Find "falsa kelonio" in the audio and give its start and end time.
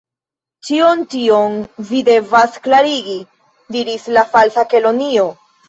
4.35-5.31